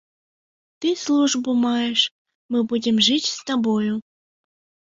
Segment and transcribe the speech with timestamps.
[0.79, 1.99] Ты службу маеш,
[2.55, 3.93] мы будзем жыць з табою.